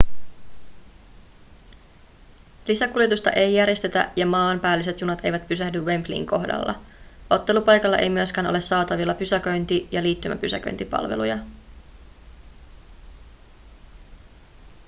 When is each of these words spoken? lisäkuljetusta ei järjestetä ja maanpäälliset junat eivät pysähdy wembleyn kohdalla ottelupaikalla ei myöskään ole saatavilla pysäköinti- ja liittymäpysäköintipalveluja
lisäkuljetusta 2.67 3.29
ei 3.31 3.53
järjestetä 3.53 4.11
ja 4.15 4.25
maanpäälliset 4.25 5.01
junat 5.01 5.25
eivät 5.25 5.47
pysähdy 5.47 5.81
wembleyn 5.81 6.25
kohdalla 6.25 6.81
ottelupaikalla 7.29 7.97
ei 7.97 8.09
myöskään 8.09 8.47
ole 8.47 8.61
saatavilla 8.61 9.13
pysäköinti- 9.13 9.87
ja 9.91 10.03
liittymäpysäköintipalveluja 10.03 11.37